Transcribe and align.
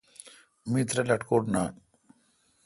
می 0.71 0.81
ترہ 0.87 1.03
لٹکور 1.09 1.41
نان۔ 1.53 1.71